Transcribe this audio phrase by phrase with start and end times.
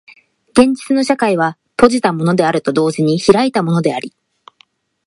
[0.57, 4.15] 現実の社会は閉じたものであると同時に開いたものであり、